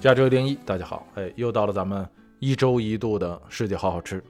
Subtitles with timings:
[0.00, 2.08] 加州零一，大家好，哎，又到了咱们
[2.38, 4.22] 一周一度的世界好好吃，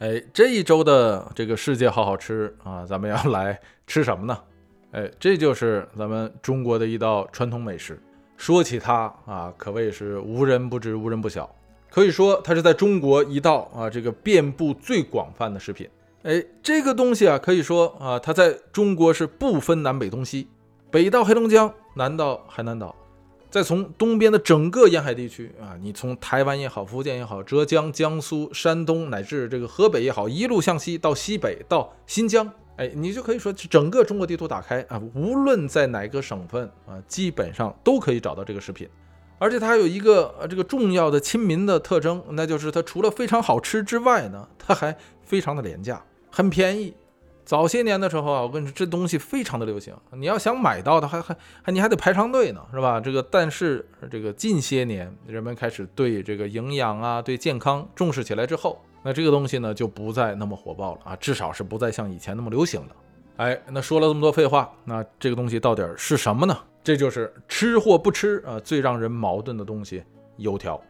[0.00, 3.56] 哎，这一周的这个世界好好吃啊，咱们要来
[3.86, 4.36] 吃什么呢？
[4.90, 8.02] 哎，这就是咱们中国的一道传统美食。
[8.36, 11.48] 说起它啊，可谓是无人不知，无人不晓。
[11.88, 15.88] 可以说，它是在中国一道啊，这个遍布最广泛的食品。
[16.24, 20.48] 哎，这个东西啊，可以说啊，它在中国是不分南北东西，
[20.90, 22.92] 北到黑龙江，南到海南岛。
[23.52, 38.88] 再从东边的整个沿海地区啊，你从台湾也好，福建也好，浙江、江苏、山东乃至这个河北也好，一路向西到西北到新疆，哎，你就可以说整个中国地图打开啊，无论在哪个省份啊，基本上都可以找到这个食品。
[39.38, 46.94] 而且它还有一个呃这个重要的亲民的特征，那就是它除了非常好吃之外呢，它还非常的廉价，很便宜。
[47.44, 49.94] 早些年的时候啊，我跟你说，这东西非常的流行。
[50.12, 53.00] 你要想买到的，还还还你还得排长队呢，是吧？
[53.00, 62.88] 这个但是这个近些年人们开始对这个营养啊、对健康重视起来之后，那这个东西呢就不再那么火爆了啊，至少是不再像以前那么流行了。
[63.38, 66.56] 哎，那说了这么多废话，那这个东西到底是什么呢？
[66.84, 70.02] 这就是吃或不吃啊，最让人矛盾的东西——
[70.38, 70.80] 油条。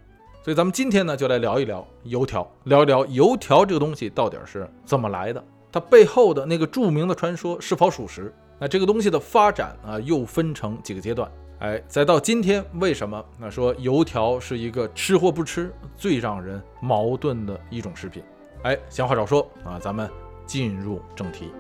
[0.42, 5.42] 所以咱们今天呢就来聊一聊油条，聊一聊油条这个东西到底是怎么来的。
[5.72, 8.32] 它背后的那个著名的传说是否属实？
[8.58, 11.28] 那这个东西的发展啊，又分成几个阶段？
[11.60, 18.22] 哎，再到今天，为什么那说油条是一个吃或不吃最让人矛盾的一种食品？
[18.64, 20.10] 哎，闲话少说啊，咱们
[20.44, 21.50] 进入正题。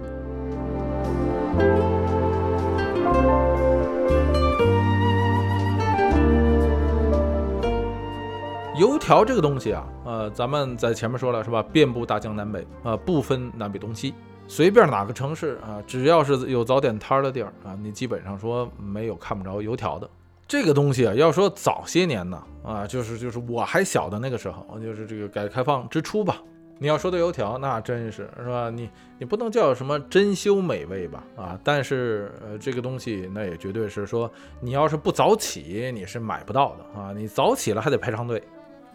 [8.82, 11.62] 油条这个东西啊，呃，咱们在前面说了是吧？
[11.72, 14.12] 遍布大江南北啊，不分南北东西，
[14.48, 20.10] 随便哪个城市啊，只要是有早点摊的地儿啊，你基本上说没有看不着油条的。
[20.48, 26.42] 这个东西啊，要说早些年呢，啊，就是就是我还小的那个时候，就是这个改革开放之初吧。
[26.78, 28.68] 你要说的油条，那真是是吧？
[28.68, 31.22] 你你不能叫什么珍馐美味吧？
[31.36, 34.28] 啊，但是呃，这个东西那也绝对是说，
[34.58, 37.12] 你要是不早起，你是买不到的啊。
[37.12, 38.42] 你早起了还得排长队。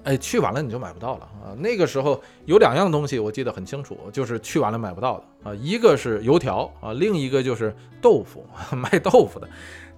[0.08, 1.52] 哎，去晚了你就买不到了啊！
[1.58, 9.50] 那个时候有两样东西我记得很清楚，就是去晚了买不到的啊，一个是油条啊，另一个就是豆腐， 卖豆腐的，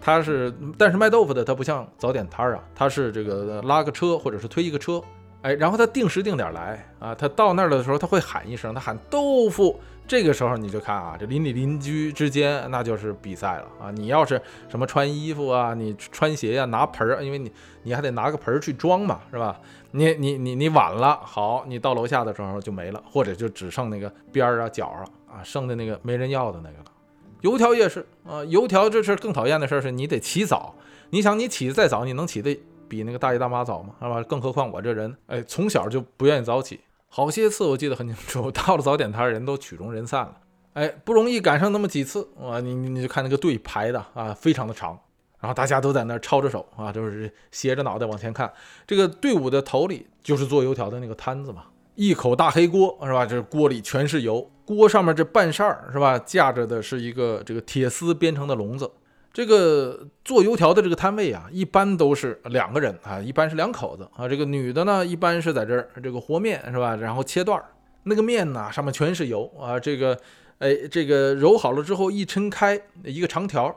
[0.02, 5.00] 他是，但是卖豆腐的他不像早点摊儿啊，他是这个拉个车或者是推一个车，
[5.44, 9.80] 哎，然后他定时定点来啊，他到那儿的时候他会喊一声，他喊豆腐。
[10.10, 13.92] 这个时候你就看啊，这邻里邻居之间那就是比赛了啊！
[13.92, 17.52] 你要是什么穿衣服啊，你穿鞋呀，拿盆儿，因为你
[17.84, 19.62] 你还得拿个盆儿去装嘛，是吧？
[19.92, 26.86] 你你你你晚了，好，你到楼下的时候就没了，或者就只剩那个边儿啊角啊啊，剩的那个没人要的那个了。
[27.42, 30.74] 油条也是啊，油条这是更讨厌的事儿，是你得起早。
[31.12, 33.94] 你想你起得再早，你能起得比那个大爷大妈早吗？
[34.02, 34.24] 是吧？
[34.24, 36.80] 更何况我这人，哎，从小就不愿意早起。
[37.12, 40.38] 好些次我记得很清楚， 到了早点摊人都曲终人散了，
[40.74, 42.60] 哎，不容易赶上那么几次啊！
[42.60, 44.98] 你你你就看那个队排的啊，非常的长，
[45.40, 48.54] 然后大家都在那儿抄着手啊，就是斜着脑袋往前看。
[48.86, 51.66] 这个队伍的头里就是做油条的那个摊子嘛，
[51.96, 53.26] 一口大黑锅是吧？
[53.26, 56.20] 这锅里全是油，锅上面这半扇儿是吧？
[56.20, 58.90] 架着的是一个这个铁丝编成的笼子。
[59.32, 64.28] 这个做油条的这个摊位啊，一般都是两个人啊，一般是两口子啊。
[64.28, 66.96] 这个女的呢，一般是在这儿这个和面是吧？
[66.96, 67.66] 然后切段儿，
[68.04, 69.80] 那个面呢上面全是油啊。
[69.80, 70.18] 这个
[70.58, 73.74] 哎，这个揉好了之后一抻开一个长条，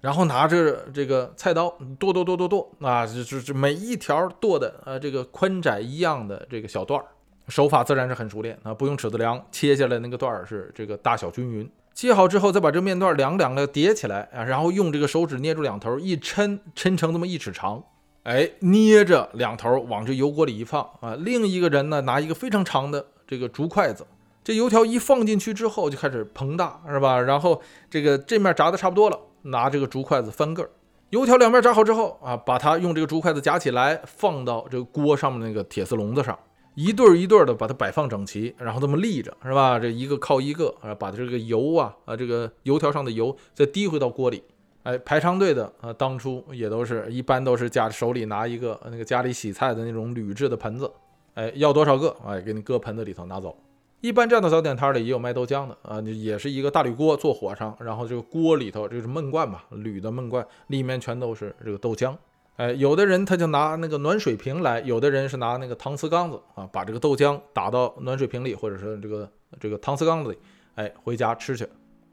[0.00, 7.06] 然后拿着这个菜刀剁剁剁剁剁啊，这这这每一条剁的啊这个宽窄一样的这个小段儿，
[7.46, 11.70] 手法自然是很熟练啊，不用尺子量，切下来那个段儿是这个大小均匀。
[12.00, 17.82] 切好之后，再把这面段两两的叠起来啊，然后用这个手指捏住两头，一抻，抻成这么一尺长，
[18.22, 21.16] 哎，捏着两头往这油锅里一放啊。
[21.18, 24.06] 另一个人呢，拿一个非常长的这个竹筷子，
[24.44, 27.20] 这油条一放进去之后就开始膨大，是吧？
[27.20, 30.70] 然后这个这面炸的差不多了，拿这个竹筷子翻个儿，
[31.10, 36.38] 油条两面炸好之后啊，把它用这个竹筷子夹起来，放到这个锅上面那个铁丝笼子上。
[36.78, 39.80] 一对儿一对儿的把它摆放整齐，然后这么立着，是吧？
[39.80, 44.40] 这一个靠一个，啊，把这个油啊，啊，这个油条上的油再滴回到锅里。
[44.84, 50.88] 哎，排长队的啊，当初也都是一般都是家手里拿一个那个家里洗菜的那种铝制的盆子，
[51.34, 53.56] 哎，要多少个，哎，给你搁盆子里头拿走。
[54.00, 62.14] 一般这样的早点摊里也有卖豆浆的啊，也是一个大铝锅做火上，然后这个锅里头就是焖罐吧，铝的焖罐里面全都是这个豆浆。
[62.58, 70.38] 哎，有的人他就拿那个暖水瓶来，有的人是拿那个搪瓷缸子啊，把这个豆浆打到暖水瓶里，或者是这个这个搪瓷缸子里，
[70.74, 71.64] 哎，回家吃去。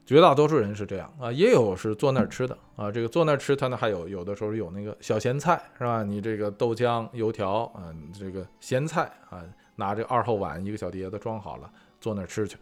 [0.04, 2.92] 绝大多数人是这样啊，也有是坐那儿吃的啊。
[2.92, 6.04] 这个坐那儿吃，他那还有有的时候有那个小咸菜是吧？
[6.04, 9.42] 你这个豆浆、油条啊，这个咸菜啊，
[9.74, 11.68] 拿这二号碗一个小碟子装好了，
[12.00, 12.56] 坐那儿吃去。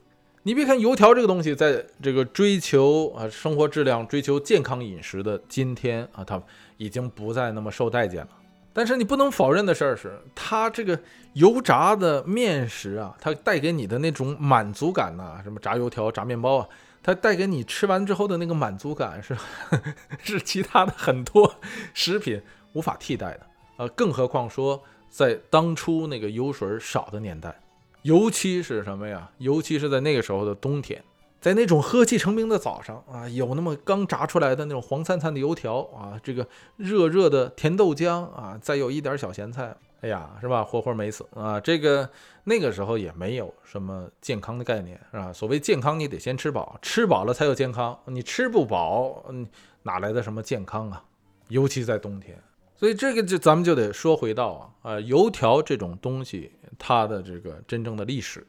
[0.44, 6.42] 你别看油条这个东西，在这个追求啊生活质量、追求健康饮食的今天啊，它
[6.76, 8.28] 已经不再那么受待见了。
[8.72, 10.98] 但是你不能否认的事儿是，它这个
[11.34, 16.68] 油炸的面食啊，它带给你的那种满足感呐，什么炸油条、炸面包啊。
[17.00, 19.36] 它带给你吃完之后的那个满足感是，
[20.24, 21.54] 是其他的很多
[21.92, 22.40] 食品
[22.72, 23.40] 无法替代的。
[23.76, 27.54] 呃，更何况说在当初那个油水少的年代，
[28.02, 29.30] 尤其是什么呀？
[29.36, 31.04] 尤其是在那个时候的冬天，
[31.44, 36.48] 在那种喝气成冰的早上啊，有那么刚炸出来的那种黄灿灿的油条啊，这个
[36.78, 39.76] 热热的甜豆浆啊，再有一点小咸菜。
[40.00, 40.64] 哎呀，是吧？
[40.64, 41.60] 活活没死啊！
[41.60, 42.08] 这个
[42.44, 45.30] 那个时候也没有什么健康的概念，是吧？
[45.34, 47.98] 所谓健康，你得先吃饱，吃饱了才有健康。
[48.06, 49.46] 你吃不饱，嗯，
[49.82, 51.04] 哪来的什么健康啊？
[51.48, 52.42] 尤其在冬天。
[52.74, 58.46] 所以这个就咱们就得说回到啊，呃，油条这种东西，它的这个真正的历史，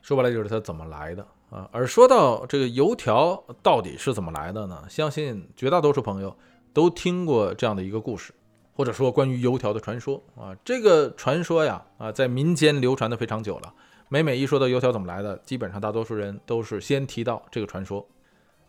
[0.00, 1.68] 说白了就是它怎么来的啊。
[1.72, 4.84] 而说到这个油条到底是怎么来的呢？
[4.88, 6.36] 相信绝大多数朋友
[6.72, 8.32] 都听过这样的一个故事。
[8.78, 13.72] 或者说关于油条的传说啊，这个传说呀啊，在民间流传的非常久了。
[14.10, 18.06] 每每一说到油条怎么来的，基本上大多数人都是先提到这个传说。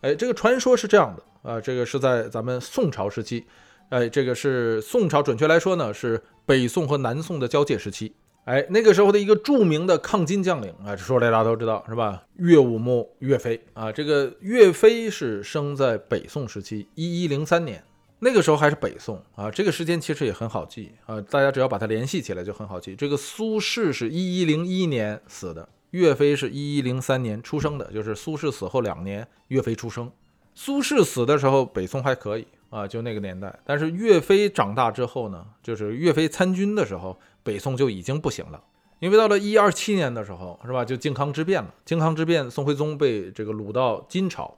[0.00, 3.44] 哎，这个传说是这样的啊，这个是在咱们宋朝时期，
[3.90, 8.14] 哎，这个是宋朝，准确来说呢是北宋和南宋的交界时期。
[8.48, 12.22] 哎，那个时候的一个著名的抗金将领啊，这说来大家都知道是吧？
[12.36, 17.84] 岳武穆岳飞啊，这个岳飞是生在北宋时期一一零三年。
[18.20, 22.96] 那个时候还是北宋啊，这个时间其实也很好记啊，大家只要把它联系起来就很好记。
[22.96, 30.10] 这个苏轼是一一零一年死的，岳飞是一一零三年出生的，就是苏轼死后两年，岳飞出生。
[30.54, 33.56] 苏轼死的时候，北宋还可以啊，就那个年代。
[33.66, 38.62] 但是岳飞长大之后呢，就是岳飞参军的时候，北宋就已经不行了，
[38.98, 40.84] 因为到了一二七年的时候，是吧？
[40.84, 44.54] 就靖康之变了，靖康之变，宋徽宗被这个掳到金朝。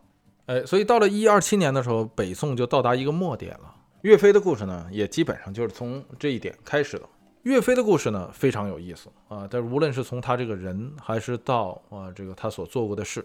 [0.47, 3.73] 哎，所以到了一二七年的时候，北宋就到达一个末点了。
[4.03, 7.05] 岳飞的故事呢，也基本上就是从这一点开始的。
[7.45, 9.47] 岳飞的故事呢，非常有意思啊。
[9.49, 13.25] 但是无论是从他这个人，还是到啊这个他所做过的事，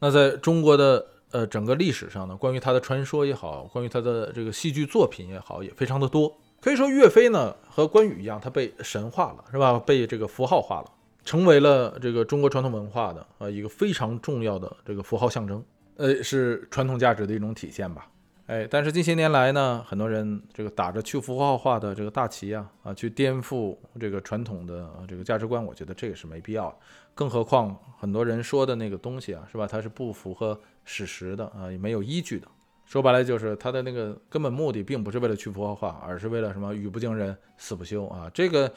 [0.00, 6.36] 那在中国的呃整个历史上呢，关于他的传说也好，关于他的这个戏剧作品也好，也非常的多。
[6.60, 9.76] 可以说，岳飞呢和关羽一样，他被神化了，是吧？
[9.80, 10.90] 被这个符号化了，
[11.24, 15.60] 成为了这个中国传统文化的啊一个非常重要的这个符号象征。
[15.96, 18.06] 呃，是传统价值的一种体现吧？
[18.46, 26.76] 哎，但是近些年来呢，很多人这个打着去符号化的这个大旗啊，啊，去颠覆这个传统的这个价值观，我觉得这个是没必要的。
[27.12, 29.66] 更何况很多人说的那个东西啊，是吧？
[29.66, 32.46] 它是不符合史实的啊，也没有依据的。
[32.94, 36.72] 说白了就是他的那个根本目的，并不是为了去符号化，而是为了什么？
[36.72, 38.30] 语不惊人死不休啊！
[38.32, 38.72] 这个，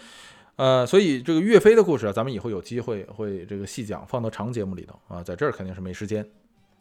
[0.55, 6.27] 呃，所以这个岳飞的故事啊，咱们以后有机会会这个细讲，放到长节目里头啊，在这儿肯定是没时间。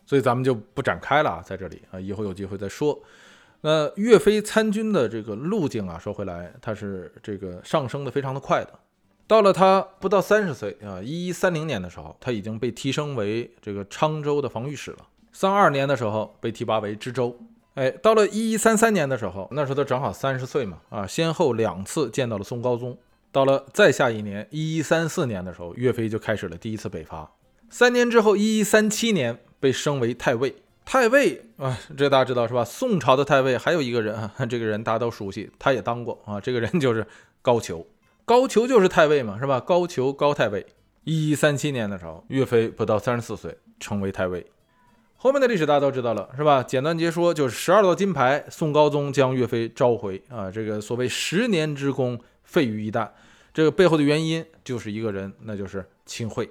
[0.06, 2.98] 所以咱们就不展开了啊，在这里啊，以后有机会再说。
[3.60, 8.70] 那岳飞参军的这个路径啊，说回来，他是这个上升的非常的快的。
[9.26, 15.06] 到了他不到三十岁啊，一一三零年的时候，他已经被提升为这个沧州的防御使了。
[15.38, 17.38] 三二年的时候被提拔为知州。
[17.74, 22.96] 哎，到了一一三三年的时候，那时候他正好三十岁嘛，啊，先后两次见到了宋高宗。
[23.30, 27.30] 到了再下一年一一三四年的时候，岳飞就开始了第一次北伐。
[27.68, 29.38] 三年之后一一三七年。
[29.58, 32.62] 被升为太尉，太尉啊，这大家知道是吧？
[32.62, 36.38] 宋朝的太尉还有一个人啊， 这个人大家都熟悉，他也当过啊。
[36.38, 37.06] 这个人就是
[37.40, 37.84] 高俅，
[38.26, 39.58] 高俅就是太尉嘛，是吧？
[39.58, 40.64] 高俅高太尉。
[41.04, 44.46] 一一三七年的时候，岳飞不到三十四岁，成为太尉。
[45.18, 46.62] 后面的历史大家都知道了，是吧？
[46.62, 50.50] 简单截说，就是十二道金牌，宋高宗将岳飞召回啊。
[50.50, 53.08] 这个所谓十年之功废于一旦，
[53.52, 56.48] 这个背后的原因就是一个人，那就是秦桧。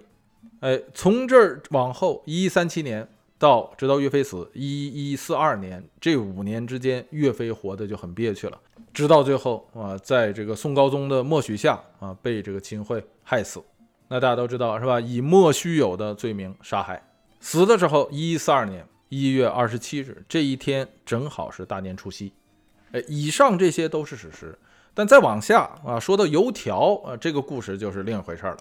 [0.61, 3.07] 哎，从这儿往后，一一三七年
[3.37, 8.59] 到直到岳飞死一一四二年，这五年之间，岳飞活得就很憋屈了。
[8.91, 13.61] 直到最后啊，在这个宋高宗的默许下啊，被这个秦桧害死。
[14.07, 14.99] 那大家都知道是吧？
[14.99, 17.01] 以莫须有的罪名杀害。
[17.45, 22.33] 死的时候，一一四二年一月二十七日，这一天正好是大年除夕。
[22.91, 24.57] 哎，以上这些都是史实，
[24.95, 28.57] 但再往下啊，说到油条啊，这个故事就是另一回事了。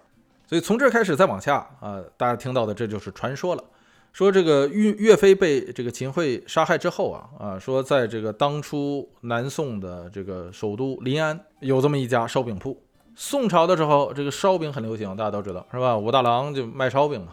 [0.46, 3.64] 所以从这开始再往下啊，大家听到的这就是传说了。
[4.12, 12.78] 说这个岳岳飞被这个秦桧杀害之后啊啊，说在这个当初南宋的这个首都临安有这么一家烧饼铺。
[13.16, 15.96] 宋朝的时候，这个烧饼很流行，大家都知道是吧？
[15.96, 17.32] 武大郎就卖烧饼嘛。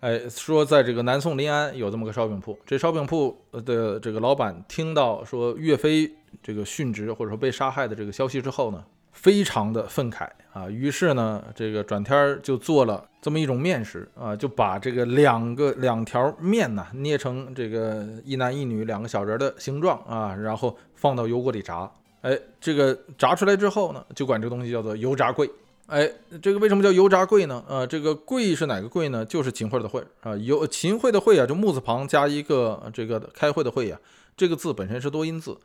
[0.00, 6.12] 哎，说在这个南宋临安有这么个烧饼铺，这烧饼铺的这个老板听到说岳飞
[6.42, 21.90] 这个殉职或者说被杀害的这个消息之后呢，非常的愤慨啊，于是呢，这个转天就做了这么一种面食啊，就把这个两个两条面呢捏成这个一男一女两个小人的形状啊，然后放到油锅里炸。
[22.20, 25.50] 哎，这个炸出来之后呢，就管这个东西叫做油炸桂。
[25.86, 26.10] 哎，
[26.42, 27.62] 这个为什么叫油炸桂呢？
[27.68, 29.24] 呃，这个桂是哪个桂呢？
[29.24, 33.98] 就是秦桧的桧啊，油秦桧的桧啊，就木字旁加一个这个开会的会呀，
[34.36, 35.56] 这个字本身是多音字，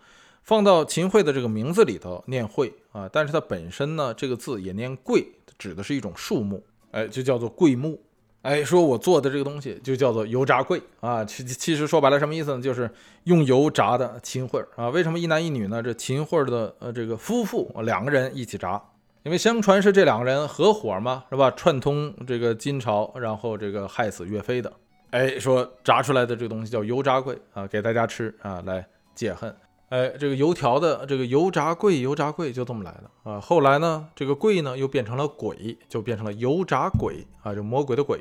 [0.43, 7.99] 放到秦桧的这个名字里头念桧啊，但是它本身呢，这个字也念桂，指的是一种树木，哎，就叫做桂木。
[8.43, 12.61] 哎，说我做的这个东西就叫做油炸桂啊，其其实说白了什么意思呢？
[12.61, 12.89] 就是
[13.25, 14.89] 用油炸的秦桧啊。
[14.89, 15.81] 为什么一男一女呢？
[15.81, 18.81] 这秦桧的呃这个夫妇两个人一起炸，
[19.23, 21.51] 因为相传是这两个人合伙嘛，是吧？
[21.51, 24.71] 串通这个金朝，然后这个害死岳飞的。
[25.11, 29.55] 哎，说炸出来的这个东西叫油炸桂啊，给大家吃啊，来解恨。
[29.89, 33.39] 哎，这个油条的这个油炸桂，油炸桂就这么来的啊。
[33.39, 38.19] 后来呢，这个桂呢又变成了鬼，就变成了油炸鬼啊，就魔鬼的鬼。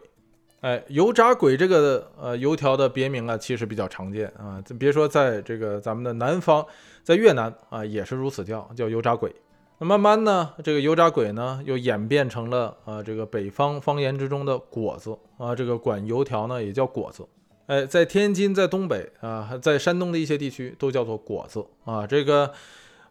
[0.61, 4.62] 哎，油炸鬼这个呃油条的别名啊，其实比较常见啊。
[4.78, 6.66] 别说在这个咱们的南方，
[7.02, 9.35] 在越南啊也是如此叫，叫油炸鬼。
[9.82, 17.26] 那慢慢呢，这个油炸鬼呢又演变成了啊这个北方方言之中的果子啊，这个管油条呢也叫果子。
[17.64, 22.06] 哎，在天津，在东北啊，在山东的一些地区都叫做果子啊。
[22.06, 22.52] 这个，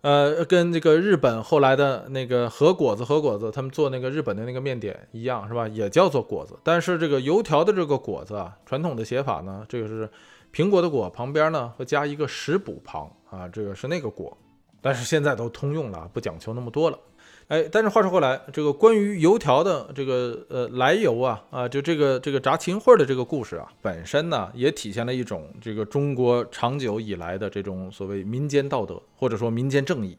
[0.01, 5.67] 呃，跟这个日本后来的那个和果子、和果子，他们做那个日本的那个面点一样，是吧？
[5.67, 6.53] 也叫做果子。
[6.63, 10.07] 但是这个油条的这个果子啊，传统的写法呢，这个是
[10.53, 14.37] 苹果的果旁边呢会加一个食补旁啊，这个是那个果。
[14.81, 16.99] 但是现在都通用了，不讲究那么多了。
[17.47, 30.15] 哎，但是话说回来，这个关于油条的这个呃来由啊啊，就这个这个炸秦桧的这个故事啊，本身呢也体现了一种这个中国长久以来的这种所谓民间道德或者说民间正义。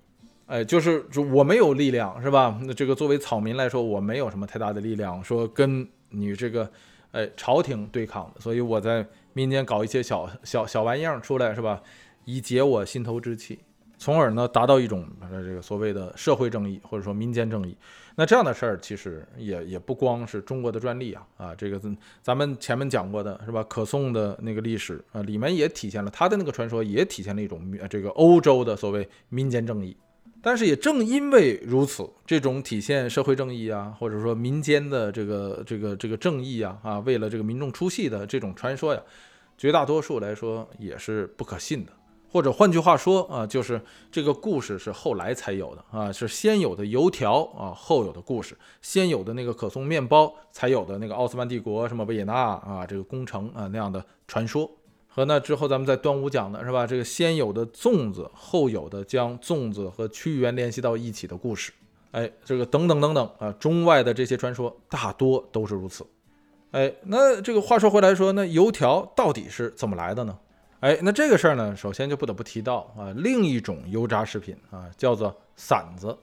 [0.47, 2.59] 哎，就是就我没有力量是吧？
[2.63, 6.69] 那这个作为草民来说，我没有什么太大的力量说跟你这个
[7.13, 11.81] 哎朝廷对抗，所以我在民间搞一些小小小玩意儿出来是吧，
[12.25, 13.61] 以解我心头之气。
[14.01, 17.77] 从而呢，达到一种呃这个所谓的社会正义或者说民间正义。
[18.17, 21.79] 那这样的事儿其实也也不光是中国的专利啊啊，这个
[22.23, 23.63] 咱们前面讲过的是吧？
[23.65, 29.95] 可颂的那个历史啊，里面也体现了他的那个传说，也体现了一种这个欧洲的所谓民间正义。
[30.41, 39.03] 但是也正因为如此，这种体现社会正义啊，或者说民间的这个这个这个正义啊啊，为了这个民众出气的这种传说呀，
[39.59, 41.93] 绝大多数来说也是不可信的。
[42.31, 43.81] 或者换句话说啊，就是
[44.13, 54.71] 这个故事是后来才有的啊，是先有的油条啊，后有的故事，先有的那个可颂面包，才有的那个奥斯曼帝国什么维也纳啊这个工程啊那样的传说，
[55.09, 56.87] 和那之后咱们在端午讲的是吧？
[56.87, 61.73] 这个先有的粽子，后有的将粽子和屈原联系到一起的故事，
[62.13, 66.07] 哎，这个等等等等啊，中外的这些传说大多都是如此。
[66.71, 70.39] 哎，那这个话说回来说，那油条到底是怎么来的呢？
[70.81, 76.17] 哎，那这个事儿呢，首先就不得不提到啊，另一种油炸食品啊，叫做馓子。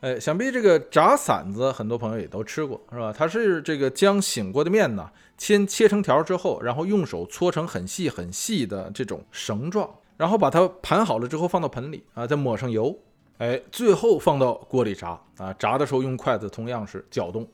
[0.00, 3.12] 哎，想必这个炸馓子，很多朋友也都吃过，是吧？
[3.14, 12.96] 它是这个将醒过的面呢，先切成条之后，然后用手搓成很细很细的这种绳状，然后把它盘好了之后放到盆里啊，再抹上油，
[13.36, 15.52] 哎，最后放到锅里炸啊。
[15.58, 17.46] 炸的时候用筷子同样是搅动。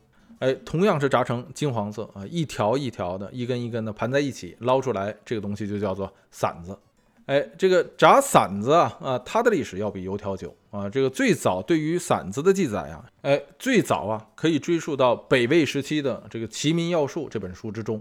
[0.45, 6.79] 哎，同样是炸成金黄色啊，一条一条的，一根一根的盘在一起，捞出来，这个东西就叫做馓子。
[7.25, 10.87] 哎，这个炸馓子啊啊，它的历史要比油条久啊。
[10.87, 17.99] 这个最早对于馓子的记载啊，哎，最早啊可以追溯到北魏时期的这个《齐民要术》这本书之中。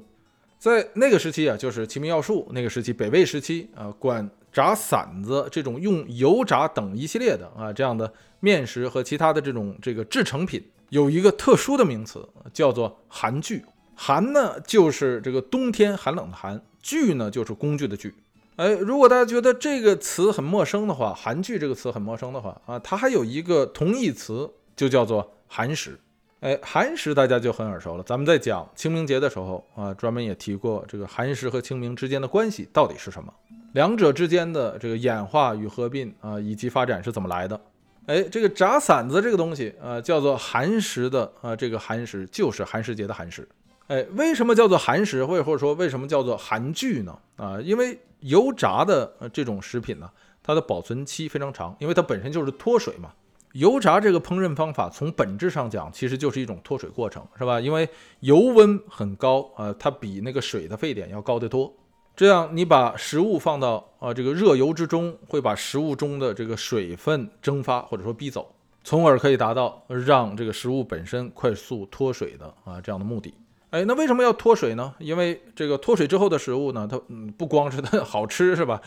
[0.60, 10.62] 在那个时期啊，就是《齐民要术》那个时期，北魏时期啊，管炸馓子这种用油炸等一系列的啊这样的面食和其他的这种这个制成品。
[10.94, 18.14] 有一个特殊的名词叫做寒具，寒呢就是这个冬天寒冷的寒，具呢就是工具的具。
[18.58, 26.00] 哎，如果大家觉得这个词很陌生的话，寒具这个词很陌生的话啊，它还有一个同义词，就叫做寒食。
[26.42, 28.04] 哎，寒食大家就很耳熟了。
[28.04, 33.34] 咱们在讲清明节的时候啊，专门也提过这个寒食和清明之间的关系到底是什么，
[33.74, 37.60] 两者之间的这个演化与合并啊，以及发展是怎么来的。
[38.06, 43.48] 哎，这个炸馓子这个东西啊，叫做寒食的啊，这个寒食就是寒食节的寒食。
[43.88, 47.18] 哎，为什么叫做寒食，或者或者说为什么叫做寒具呢？
[47.36, 50.10] 啊，因为油炸的这种食品呢，
[50.42, 53.14] 它的保存期非常长，因为它本身就是脱水嘛，
[53.54, 57.60] 油炸这个烹饪方法从本质上讲，其实就是一种脱水过程，是吧？
[57.60, 57.88] 因为
[58.22, 61.74] 油温很高啊，它比那个水的沸点要高得多。
[62.15, 68.53] 这样你把食物放到啊这个热油之中，会把食物中的这个水分蒸发或者说逼走，
[68.84, 73.34] 从而可以达到让这个食物本身快速脱水的啊这样的目的。
[73.72, 74.93] 哎，那为什么要脱水呢？
[75.00, 78.79] 因为这个脱水之后的食物呢，它嗯不光是它好吃，是吧？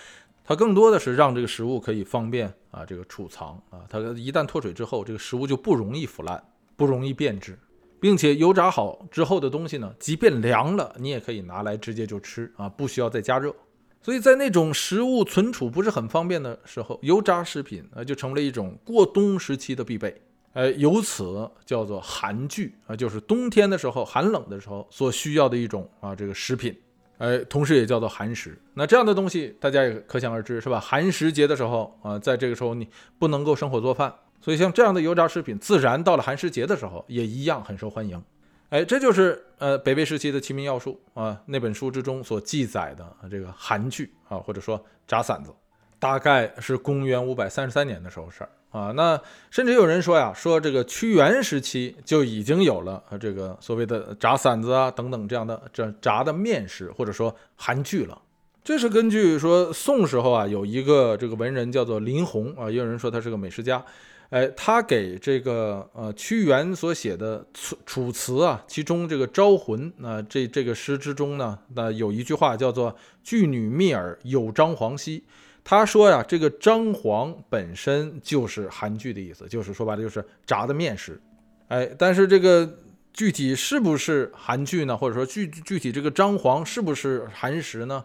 [0.44, 3.82] 它更多的是让这个食物可以方便啊这个储藏啊。
[3.88, 6.40] 它一旦脱水之后，这个食物就不容易腐烂，
[6.76, 7.58] 不容易变质。
[8.00, 13.54] 并且油炸好之后的东西呢，即便凉了，你也可以拿来直接就吃啊，不需要再加热。
[14.02, 20.14] 所以在那种食物存储不是很方便的时候，油炸食品啊就成为了一种过冬时期的必备。
[20.52, 26.74] 呃，由此叫做寒具啊，就是冬天的时候寒冷的时候所需要的一种啊这个食品。
[27.18, 28.58] 哎，同时也叫做寒食。
[28.74, 30.78] 那这样的东西大家也可想而知是吧？
[30.78, 32.86] 寒食节的时候啊，在这个时候你
[33.18, 34.14] 不能够生火做饭。
[34.40, 38.22] 所以，像这样的油炸食品，自然到了寒食节的时候，也一样很受欢迎。
[38.68, 45.52] 哎，这就是呃北魏时期的《齐民要术》啊那本书之中所记载的这个韩剧啊，或者说炸馓子，
[46.00, 48.92] 大概是公元五百三十三年的时候事儿啊。
[48.96, 58.20] 那甚至有人说呀，说这个屈原时期就已经有了这个所谓的炸馓子啊等等这样的这炸的面食，或者说韩剧了。
[58.64, 63.80] 这是根据说宋时候啊有一个这个文人叫做林洪啊，也有人说他是个美食家。
[64.30, 75.22] 哎，他给这个呃屈原所写的楚楚辞啊，其中这个《招魂》那这这个诗之中呢，那有一句话叫做“巨女密耳有张黄兮”。
[75.62, 81.20] 他说呀，这个张黄本身就是韩剧的意思，就是说白了就是炸的面食。
[81.68, 82.78] 哎，但是这个
[83.12, 84.96] 具体是不是韩剧呢？
[84.96, 88.04] 或者说具具体这个张黄是不是韩食呢？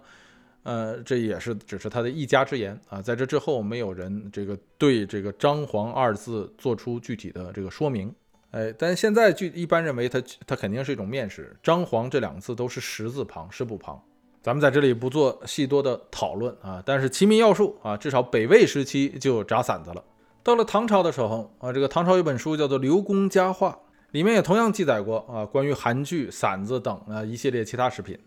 [0.64, 8.14] 呃，这也是只是他的一家之言啊，在这之后没有人这个对这个“张黄”二字做出具体的这个说明。
[8.52, 14.00] 哎，但现在就一般认为它它肯定是一种面食，“张黄”这两个字都是十字旁，是部旁。
[14.44, 16.84] 咱们在这里不做细多的讨论啊。
[16.86, 20.04] 但是《齐民要术》啊，至少北魏时期就有炸馓子了。
[20.44, 23.70] 到了唐朝的时候啊，这个唐朝有本书叫做《刘公家话》，
[24.12, 28.18] 里面也同样记载过啊，关于韩剧、馓子等啊一系列其他食品。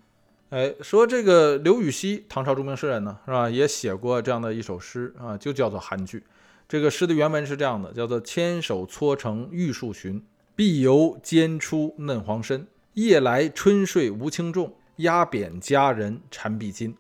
[0.50, 3.50] 哎，说这个刘禹锡，唐朝著名诗人呢，是吧？
[3.50, 6.18] 也写过这样的一首诗啊，就叫做《韩剧》。
[6.68, 12.66] 这个诗的原文是这样的，叫做“千手搓成玉树寻，碧油煎出嫩黄身。
[12.92, 16.94] 夜来春睡无轻重，压扁佳人缠臂巾。”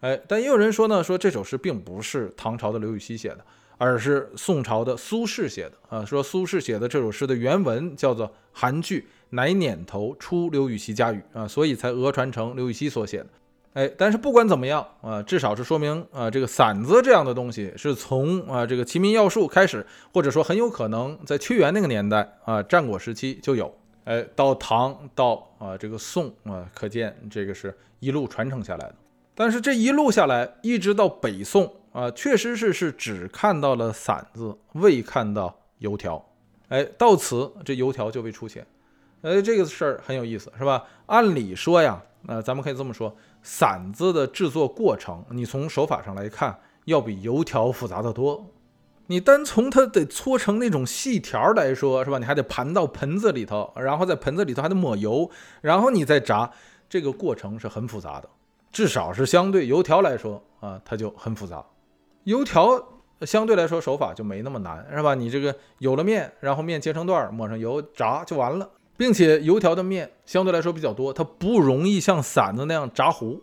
[0.00, 3.44] 哎，但也有人说呢，说这首诗并不是唐朝的刘禹锡写的，
[3.76, 6.04] 而是宋朝的苏轼写的啊。
[6.04, 9.00] 说苏轼写的这首诗的原文叫做《韩剧》。
[9.30, 13.26] 乃捻头出刘禹锡家语啊，所以才讹传成刘禹锡所写的。
[13.74, 23.72] 哎，但是不管怎么样啊，至少是说明啊，这个馓子这样的东西是从啊这个《齐民要术》开始，或者说很有可能在屈原那个年代啊，战国时期就有。
[24.04, 28.94] 哎，到唐到啊这个宋啊，可见这个是一路传承下来的。
[29.34, 36.24] 但是这一路下来，一直到北宋啊，确实是是只看到了馓子，未看到油条。
[36.68, 38.66] 哎，到此这油条就未出现。
[39.22, 40.84] 呃，这个事儿很有意思，是吧？
[41.06, 48.46] 按理说呀，呃咱们可以这么说，馓子的制作过程，你从手法上来看，要比油条复杂的多。
[49.10, 52.18] 你单从它得搓成那种细条来说，是吧？
[52.18, 55.30] 你还得盘到盆子里头，然后在盆子里头还得抹油，
[55.62, 56.50] 然后你再炸，
[56.88, 58.28] 这个过程是很复杂的。
[58.70, 61.64] 至少是相对油条来说啊，它就很复杂。
[62.24, 62.68] 油条
[63.22, 65.14] 相对来说手法就没那么难，是吧？
[65.14, 68.70] 你这个有了面，然后面切成段，抹上油炸就完了。
[68.98, 73.40] 并且油条的面相对来说比较多，它不容易像馓子那样炸糊。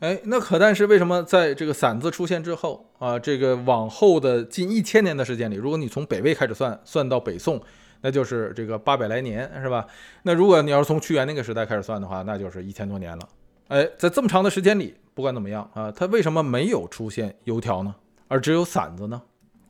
[0.00, 7.58] 哎，那可但是为什么在这个馓子出现之后啊，这个往后的近一千年的时间里，如果你从北魏开始算，算到北宋，
[8.02, 9.86] 那就是这个八百来年，是吧？
[10.24, 13.28] 那如果你要是从屈原那个时代开始算的话，那就是一千多年了。
[13.68, 17.94] 哎，在这么长的时间里，不管怎么样啊，它为什么没有出现油条呢？
[18.28, 19.22] 而只有馓子呢？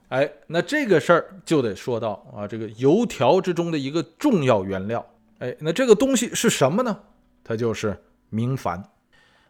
[0.09, 5.05] 哎，那这个事儿就得说到啊，这个油条之中的一个重要原料。
[5.39, 6.99] 哎，那这个东西是什么呢？
[7.43, 7.97] 它就是
[8.29, 8.81] 明矾。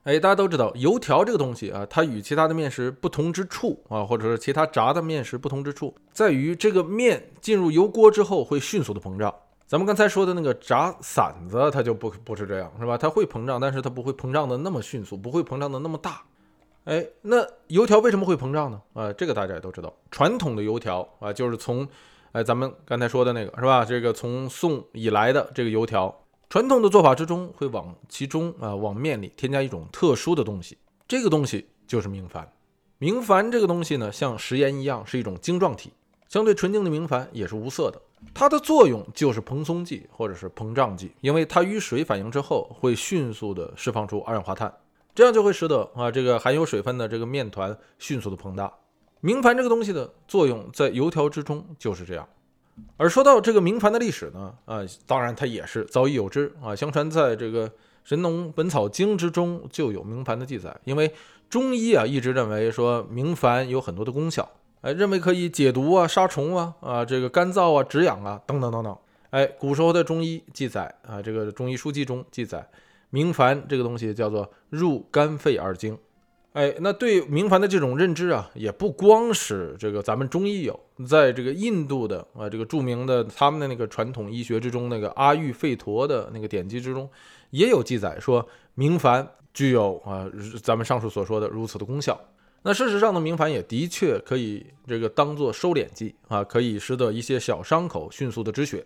[0.04, 9.34] 哎，大家都知道油条这个东西啊，它与其他的面食不同之处啊，或者说其他炸的面食不同之处，在于这个面进入油锅之后会迅速的膨胀。
[9.65, 12.97] 咱们刚才说的那个炸馓子，它就不不是这样，是吧？
[12.97, 16.21] 它会膨胀，但是它不会膨胀的那么迅速，不会膨胀的那么大。
[16.86, 18.82] 哎，那油条为什么会膨胀呢？
[18.93, 21.86] 啊，这个大家也都知道，传统的油条啊，就是从
[22.33, 23.83] 哎，咱们刚才说的那个是吧？
[23.85, 26.13] 这个从宋以来的这个油条，
[26.49, 32.45] 传统的做法之中会往其中啊，往面里添加一种特殊的东西，这个东西就是明矾。
[32.99, 35.91] 明矾这个东西呢，像食盐一样是一种晶状体，
[36.27, 38.01] 相对纯净的明矾也是无色的。
[38.33, 44.73] 它的作用就是蓬松剂或者是膨胀剂，因为它与水反应之后会迅速的释放出二氧化碳，
[45.13, 48.73] 这样就会使得啊这个含有水分的这个面团迅速的膨大。
[49.21, 52.27] 明矾这个东西的作用在油条之中就是这样。
[52.95, 56.75] 而说到这个明矾的历史呢，啊，当然它也是早已有之啊。
[56.75, 57.67] 相传在这个
[58.03, 61.12] 《神农本草经》之中就有明矾的记载，因为
[61.49, 64.47] 中医啊一直认为说明矾有很多的功效，
[64.82, 68.95] 哎，认为可以解毒啊、杀虫啊、啊这个干燥啊、止痒啊等等等等。
[69.32, 72.69] 哎，古时候的中医记载啊，这个中医书籍中记载，
[73.10, 75.97] 明矾这个东西叫做入肝肺二经。
[76.57, 87.07] 哎，那对明矾的这种认知啊，也不光是这个咱们中医有，在这个印度的啊这个著名的他们的那个传统医学之中，那个阿育吠陀的那个典籍之中，
[87.51, 88.43] 也有记载说
[88.73, 90.27] 明矾具有啊
[90.63, 92.19] 咱们上述所说的如此的功效。
[92.63, 98.83] 那事实上呢，明矾也的确可以这个当做收敛剂啊，可以使得一些小伤口迅速的止血。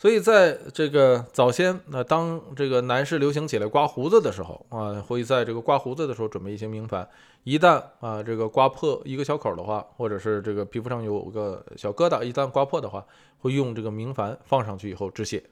[0.00, 7.04] 所以在这个早先，那当这个男士流行起来刮胡子的时候啊，会在这个刮胡子的时候准备一些明矾。
[7.42, 13.04] 一旦啊这个刮破一个小口的话，或者是这个皮肤上有个小疙瘩，一旦刮破的话，
[13.38, 15.42] 会用这个明矾放上去以后止血。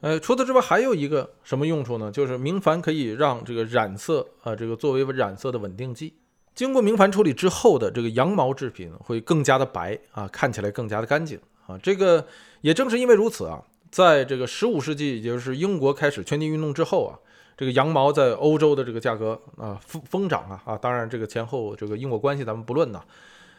[0.00, 2.10] 呃，除此之外还有一个什么用处呢？
[2.10, 6.14] 就是明矾可以让这个染色啊，这个作为染色的稳定剂。
[6.52, 11.78] 经过明矾处理之后的这个羊毛制品会更加的白啊，看起来更加的干净啊。
[11.78, 12.26] 这个
[12.60, 13.62] 也正是因为如此啊。
[13.94, 17.14] 在这个十五世纪，也就是英国开始圈地运动之后啊，
[17.56, 20.76] 这个羊毛在欧洲的这个价格啊疯疯涨啊啊！
[20.76, 23.00] 当然，这个前后这个因果关系咱们不论呐。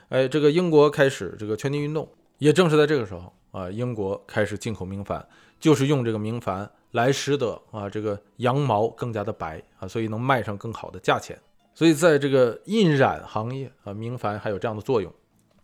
[0.10, 2.06] 哎，这个英国开始这个圈地运动，
[2.40, 5.24] 也正是在这个时候啊，英国开始进口明矾，
[5.58, 11.40] 就是用这个明矾来使得啊这个羊毛更加的白啊，所以能卖上更好的价钱。
[11.74, 15.10] 所以在这个印染行业啊，明矾还有这样的作用。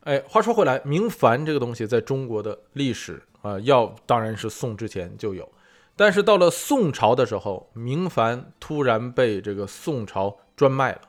[0.05, 3.21] 哎，话说回来，明矾这个东西在中国的历史。
[3.41, 5.47] 啊，药当然是宋之前就有，
[5.95, 11.01] 但是到了宋朝的时候，明矾突然被这个宋朝专卖了。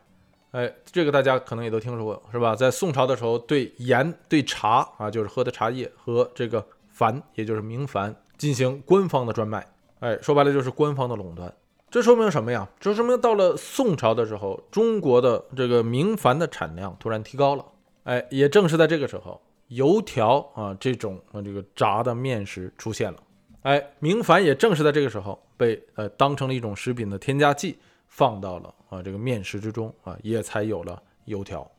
[0.52, 2.54] 哎，这个大家可能也都听说过，是吧？
[2.54, 9.66] 在宋朝的时候，对盐、对茶啊，就是喝的茶叶和这个矾，也就是明矾进行官方的专卖。
[10.00, 11.50] 哎，说白了就是官方的垄断。
[11.90, 12.68] 这说明什么呀？
[12.80, 17.64] 这说明到了宋朝的时候，中国的这个明矾的产量突然提高了。
[18.04, 19.40] 哎，也正是在这个时候。
[19.74, 23.18] 油条啊，这种啊这个炸的面食出现了，
[23.62, 31.70] 哎，明矾也正是在这个时候被呃当成了一种食品的添加剂，放到了啊这个面食之中啊，也才有了油条。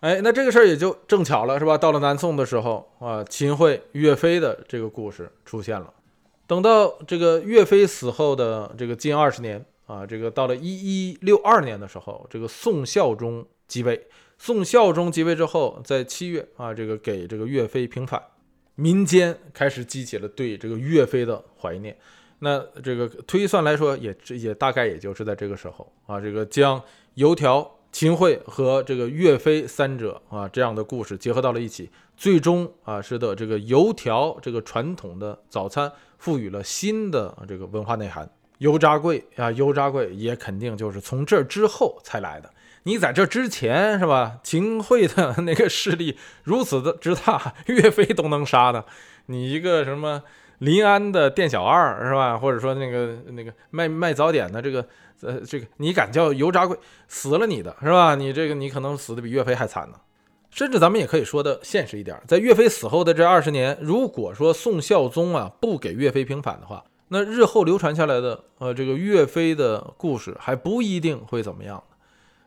[0.00, 1.76] 哎，那这个事儿也就正巧了，是吧？
[1.78, 5.92] 到了南宋的时候啊，秦桧岳飞的这个故事出现了。
[6.46, 14.06] 等到这个岳飞死后的这个近二十年啊，这个到了一一六二年的时候，这个宋孝宗即位。
[14.38, 18.22] 宋孝宗即位之后，在七月啊，这个给这个岳飞平反，
[18.74, 21.96] 民间开始激起了对这个岳飞的怀念。
[22.40, 26.82] 那这个推算来说，也也大概也就是在这个时候啊，这个将
[27.14, 38.28] 油条、秦桧和这个岳飞三者啊这样的故事结合到了一起，最终啊使得这个油条这个传统的早餐赋予了新的这个文化内涵。
[38.58, 42.52] 油炸桂啊，油炸桂也肯定就是从这之后才来的。
[42.84, 44.38] 你在这之前是吧？
[44.42, 48.84] 秦桧的那个势力如此的之大，岳飞都能杀的，
[49.26, 50.22] 你一个什么
[50.58, 52.36] 临安的店小二是吧？
[52.36, 54.86] 或者说那个那个卖卖早点的这个
[55.22, 56.76] 呃这个，你敢叫油炸鬼
[57.08, 58.14] 死了你的是吧？
[58.14, 59.96] 你这个你可能死的比岳飞还惨呢。
[60.50, 71.82] 甚至咱们也可以说的现实一点，在岳飞死后的这二十年，如果说宋孝宗啊不给岳飞平反的话，那日后流传下来的呃这个岳飞的故事还不一定会怎么样。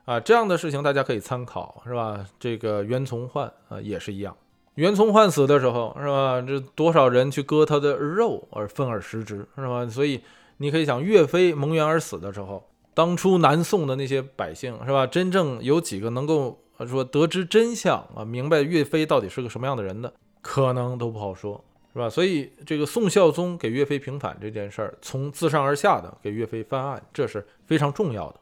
[0.07, 2.25] 啊，这样的事情大家可以参考，是吧？
[2.39, 4.33] 这个袁崇焕啊也是一样，
[4.75, 6.41] 袁崇焕死的时候，是吧？
[6.41, 9.85] 这多少人去割他的肉而分而食之，是吧？
[9.87, 10.21] 所以
[10.59, 15.05] 你可以想，岳飞蒙冤而死的时候，当初南宋的那些百姓，是吧？
[15.05, 22.09] 真正有几个能够说得知真相啊，明白岳飞到底是个什么样的人的，可能都不好说，是吧？
[22.09, 28.35] 所以这个宋孝宗给岳飞平反这件事儿，从自上而下的给岳飞翻案，这是非常重要的。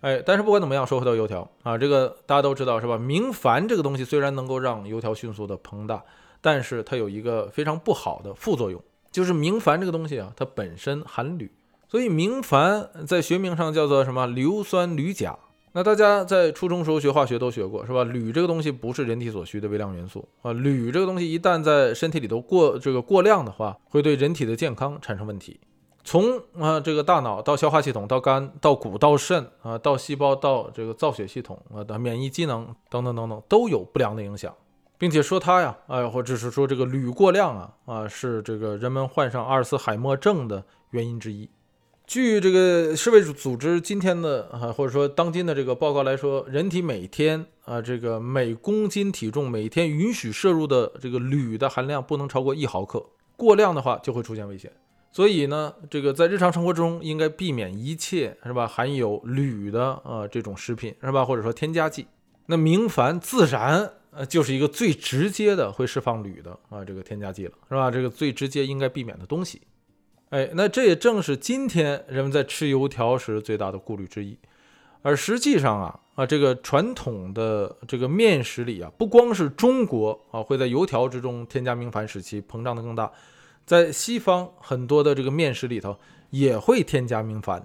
[0.00, 2.98] 哎，但是不管怎么样，说回到油条啊，这个大家都知道是吧？
[2.98, 6.02] 明矾这个东西虽然能够让油条迅速的膨大，
[6.40, 8.80] 但是它有一个非常不好的副作用，
[9.10, 11.50] 就是明矾这个东西啊，它本身含铝，
[11.88, 15.38] 所以明矾在学名上叫做什么硫酸铝钾。
[15.72, 18.02] 那大家在初中时候学化学都学过是吧？
[18.04, 25.60] 铝这个东西不是人体所需的微量元素啊，铝这个东西一旦在身体里头过这个过量的话，会对人体的健康产生问题。
[26.06, 34.54] 从啊这个大脑到消化系统到肝到骨到肾啊到细胞到这个造血系统啊的免疫机能等等等等都有不良的影响。
[34.98, 41.50] 并且说它呀，哎，或者是说这个铝过量啊，啊，是这个人们患上阿尔茨海默症的原因之一。
[42.06, 53.04] 据这个世卫组织今天的啊，或者说当今的这个报告来说，人体每天啊，这个每公斤体重每天允许摄入的这个铝的含量不能超过一毫克，
[53.36, 54.72] 过量的话就会出现危险。
[55.16, 62.06] 所以呢，这个在日常生活中应该避免一切是吧含有铝的啊这种食品是吧，或者说添加剂。
[62.44, 67.90] 那明矾自然呃就是一个最直接的会释放铝的啊这个添加剂了是吧？
[67.90, 69.62] 这个最直接应该避免的东西。
[70.28, 74.36] 哎，那这也正是今天人们在吃油条时最大的顾虑之一。
[75.00, 83.10] 而实际上啊啊，这个传统的这个面食里啊，不光是中国啊会在油条之中添加明矾，使其膨胀的更大，
[83.66, 85.98] 在西方很多的这个面食里头
[86.30, 87.60] 也会添加明矾，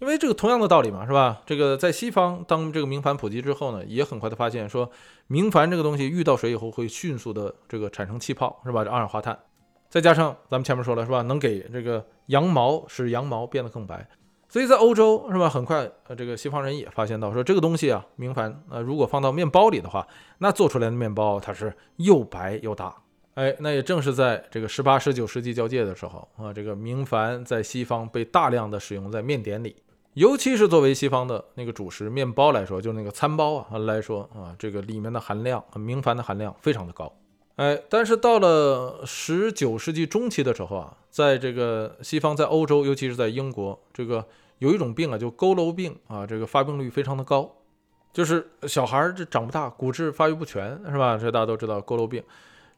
[0.00, 1.42] 因为这个同样的道理嘛，是吧？
[1.44, 4.90] 这个在西方当这个明矾普及之后呢，也很快的发现说，
[5.26, 8.82] 明矾这个东西遇到水以后会迅速的这个产生气泡，是吧？
[8.82, 9.38] 这二氧化碳。
[9.90, 14.08] 再加上咱们前面说了是吧，能给这个羊毛使羊毛变得更白，
[14.48, 22.94] 所以在欧洲是吧，很快呃这个西方人也发现到说这个东西啊，明矾呃如果放到面包里的话，那做出来的面包它是又白又大，
[23.34, 29.74] 哎，那也正是在这个十八十九世纪交界的时候啊，这个明矾在西方被大量的使用在面点里，
[30.12, 37.12] 尤其是作为西方的那个主食面包来说，就是那个餐包啊来说啊，这个里面的含量明矾的含量非常的高。
[37.56, 44.24] 哎，但是到了十九世纪中期的时候啊，在这个西方，在欧洲，尤其是在英国，这个
[44.58, 47.52] 有一种病啊，就佝偻病啊，这个发病率非常的高，
[48.12, 51.18] 就是小孩儿这长不大，骨质发育不全，是吧？
[51.18, 52.22] 这大家都知道佝偻病。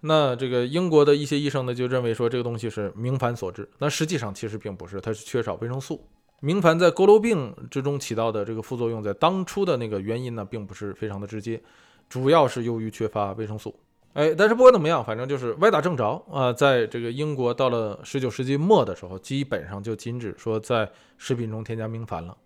[0.01, 3.69] 那这个英国的一些医生呢，就认为说这个东西是明矾所致。
[3.79, 6.07] 那实际上其实并不是，它是缺少维生素。
[6.41, 11.61] 明矾在佝偻病之中起到的这个副作用，在当初的那个原因呢，并不是非常的直接，
[12.09, 13.75] 主要是由于缺乏维生素。
[14.13, 16.51] 哎，但是不管怎么样，反正就是歪打正着啊！
[16.53, 22.37] 在这个英国到了十九世纪末的时候，基本上就禁止说在食品中添加明矾了。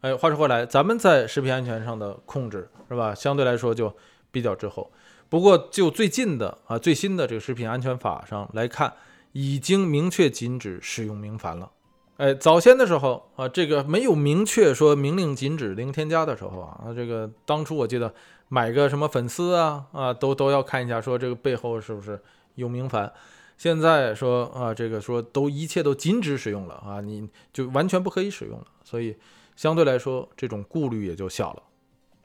[0.00, 3.92] 哎，话说回来，咱们在食品安全上的控制是吧，相对来说就
[4.30, 4.88] 比较滞后。
[5.28, 8.92] 不过就最近的啊最新的这个食品安全法上来看，
[9.32, 11.70] 已经明确禁止使用明矾了。
[12.16, 18.12] 哎，早先的时候啊，这个没有明确说明令禁止零添加的时候啊，这个当初我记得
[18.48, 22.20] 买个什么粉丝啊啊，都都要看一下，说这个背后是不是
[22.56, 23.08] 有明矾。
[23.56, 28.64] 现在说啊，这个说都一切都禁止使用了啊，你就完全不可以使用了。
[28.82, 29.16] 所以
[29.54, 31.62] 相对来说，这种顾虑也就小了。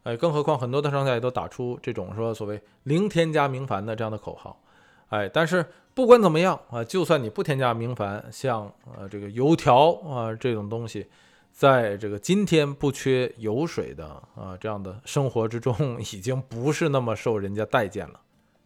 [0.04, 4.62] 哎，更何况很多的商家也都打出这种说所谓零添加明矾的这样的口号。
[5.10, 5.66] 哎，但是。
[5.96, 8.62] 不管怎么样啊，就算你不添加明矾，像
[8.98, 11.06] 呃这个油条啊这种东西，
[11.52, 18.20] 在这个今天不缺油水的啊这样的生活之中， 已经不是那么受人家待见了。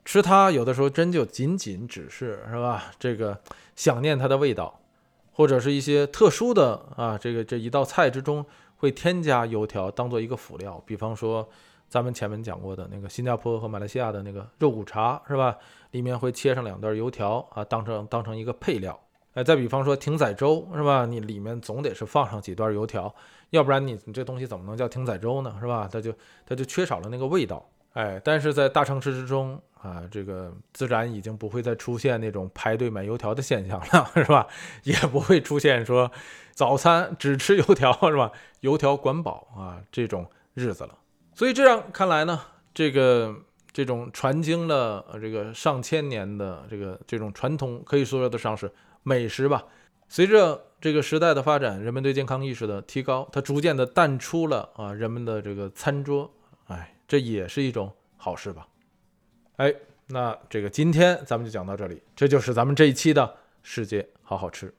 [0.06, 2.86] 吃它有的时候真就仅仅只是是吧？
[2.97, 3.38] 这个
[3.76, 4.80] 想念它的味道，
[5.34, 8.45] 或者是一些特殊的啊这个这一道菜之中
[8.77, 11.47] 会添加油条当做一个辅料，比方说。
[11.89, 15.55] 咱们前面讲过的那个新加坡和马来西亚的那个肉骨茶是吧？
[15.91, 18.99] 里面会切上两段油条啊，当成当成一个配料。
[19.35, 21.05] 哎，再比方说艇仔粥是吧？
[21.05, 23.15] 你里面总得是放上几段油条，
[23.51, 25.55] 要不然你你这东西怎么能叫艇仔粥呢？
[25.61, 25.87] 是吧？
[25.89, 26.13] 它就
[26.45, 27.65] 它就缺少了那个味道。
[27.93, 34.47] 哎，但是在大城市之中啊，这个自然已经不会再出现那种排队买油条的现象了， 是吧？
[34.83, 36.11] 也不会出现说
[36.53, 38.31] 早餐只吃油条 是吧？
[38.61, 40.97] 油条管饱啊这种日子了。
[41.33, 42.41] 所以这样看来呢，
[42.73, 43.35] 这个
[43.71, 48.71] 这种传经了这个上千年的这个这种传统，可以说得上是
[49.03, 49.63] 美食吧。
[50.09, 56.31] 随着这个时代的发展，人们对健康意识的提高，它逐渐的淡出了啊人们的这个餐桌。
[56.67, 58.67] 哎，这也是一种好事吧。
[59.57, 59.73] 哎，
[60.07, 64.73] 那这个今天咱们就讲到这里，这就是咱们这一期的世界好好吃。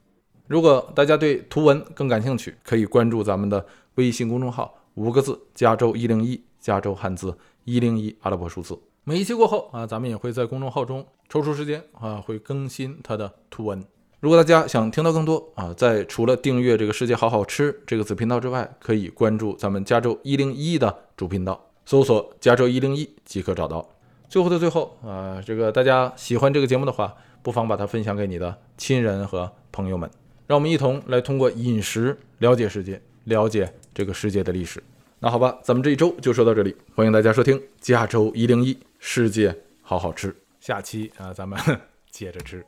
[0.46, 3.64] 如果大家对图文更感兴趣，可以关注咱们的
[3.96, 6.42] 微信公众号，五个字：加州一零一。
[6.60, 13.82] 加州汉字一零一阿拉伯数字，每一期过后啊，咱们也会在公众号中抽出时间啊，会更新它的图文。
[14.18, 23.88] 如果大家想听到更多啊，在除了订阅这个世界好好吃这个子频道之外，可以关注咱们加州一零一的主频道，搜索加州一零一即可找到。
[24.28, 30.08] 最后的最后啊，这个大家喜欢这个节目的话，不妨把它分享给你的亲人和朋友们，
[30.46, 34.82] 让我们一同来通过饮食了解世界，了解这个世界的历史。
[35.20, 41.58] 那好吧，咱们这一周就说到这里，欢迎大家收听加州一零一世界好好吃，下期啊，咱们
[42.10, 42.64] 接着吃。